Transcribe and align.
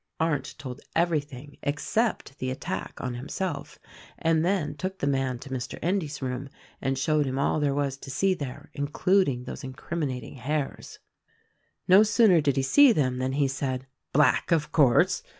Arndt 0.19 0.57
told 0.57 0.81
everything 0.95 1.59
except 1.61 2.39
the 2.39 2.49
attack 2.49 2.99
on 2.99 3.13
himself 3.13 3.77
and 4.17 4.43
then 4.43 4.73
took 4.73 4.97
the 4.97 5.05
man 5.05 5.37
to 5.37 5.51
Mr. 5.51 5.77
Endy's 5.83 6.23
room 6.23 6.49
and 6.81 6.97
showed 6.97 7.27
him 7.27 7.37
all 7.37 7.59
there 7.59 7.75
was 7.75 7.97
to 7.97 8.09
see 8.09 8.33
there— 8.33 8.71
including 8.73 9.43
those 9.43 9.63
incriminating 9.63 10.37
hairs. 10.37 10.97
No 11.87 12.01
sooner 12.01 12.41
did 12.41 12.55
he 12.55 12.63
see 12.63 12.91
them 12.91 13.19
than 13.19 13.33
he 13.33 13.47
said, 13.47 13.85
"Black, 14.11 14.51
of 14.51 14.71
course! 14.71 15.21